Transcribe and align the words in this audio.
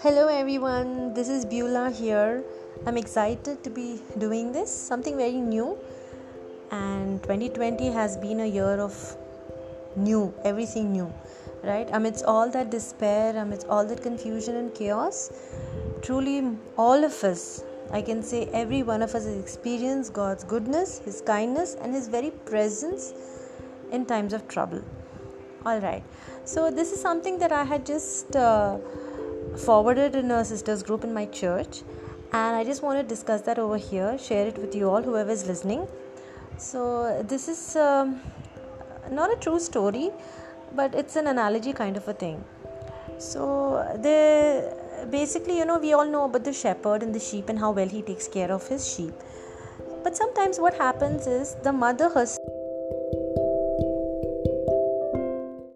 Hello 0.00 0.28
everyone, 0.28 1.14
this 1.14 1.30
is 1.30 1.46
Beulah 1.46 1.90
here. 1.90 2.44
I'm 2.86 2.98
excited 2.98 3.64
to 3.64 3.70
be 3.70 3.98
doing 4.18 4.52
this, 4.52 4.70
something 4.70 5.16
very 5.16 5.40
new. 5.40 5.78
And 6.70 7.22
2020 7.22 7.86
has 7.92 8.18
been 8.18 8.40
a 8.40 8.46
year 8.46 8.78
of 8.78 9.16
new, 9.96 10.34
everything 10.44 10.92
new, 10.92 11.10
right? 11.64 11.88
Amidst 11.92 12.26
all 12.26 12.50
that 12.50 12.70
despair, 12.70 13.38
amidst 13.38 13.68
all 13.68 13.86
that 13.86 14.02
confusion 14.02 14.56
and 14.56 14.74
chaos, 14.74 15.32
truly 16.02 16.46
all 16.76 17.02
of 17.02 17.24
us, 17.24 17.64
I 17.90 18.02
can 18.02 18.22
say 18.22 18.50
every 18.52 18.82
one 18.82 19.00
of 19.00 19.14
us 19.14 19.24
has 19.24 19.38
experienced 19.38 20.12
God's 20.12 20.44
goodness, 20.44 20.98
His 20.98 21.22
kindness, 21.22 21.74
and 21.80 21.94
His 21.94 22.06
very 22.06 22.32
presence 22.44 23.14
in 23.90 24.04
times 24.04 24.34
of 24.34 24.46
trouble. 24.46 24.84
All 25.64 25.80
right, 25.80 26.04
so 26.44 26.70
this 26.70 26.92
is 26.92 27.00
something 27.00 27.38
that 27.38 27.50
I 27.50 27.64
had 27.64 27.86
just. 27.86 28.36
Uh, 28.36 28.76
forwarded 29.58 30.14
in 30.14 30.30
a 30.30 30.44
sisters 30.44 30.82
group 30.82 31.04
in 31.04 31.12
my 31.12 31.26
church 31.26 31.82
and 32.32 32.56
i 32.56 32.62
just 32.64 32.82
want 32.82 32.98
to 33.00 33.06
discuss 33.14 33.42
that 33.42 33.58
over 33.58 33.76
here 33.76 34.18
share 34.18 34.46
it 34.46 34.58
with 34.58 34.74
you 34.74 34.88
all 34.88 35.02
whoever 35.02 35.30
is 35.30 35.46
listening. 35.46 35.86
So 36.58 37.22
this 37.28 37.48
is 37.48 37.76
um, 37.76 38.20
not 39.10 39.30
a 39.30 39.36
true 39.36 39.60
story 39.60 40.10
but 40.74 40.94
it's 40.94 41.16
an 41.16 41.26
analogy 41.26 41.72
kind 41.72 41.96
of 41.96 42.08
a 42.08 42.14
thing. 42.14 42.42
So 43.18 43.84
the 44.02 44.76
basically 45.10 45.58
you 45.58 45.64
know 45.64 45.78
we 45.78 45.92
all 45.92 46.06
know 46.06 46.24
about 46.24 46.44
the 46.44 46.52
shepherd 46.52 47.02
and 47.02 47.14
the 47.14 47.20
sheep 47.20 47.48
and 47.48 47.58
how 47.58 47.70
well 47.70 47.88
he 47.88 48.02
takes 48.02 48.26
care 48.26 48.50
of 48.50 48.66
his 48.66 48.88
sheep. 48.92 49.14
But 50.02 50.16
sometimes 50.16 50.58
what 50.58 50.74
happens 50.74 51.26
is 51.26 51.56
the 51.62 51.72
mother 51.72 52.08
herself 52.08 52.45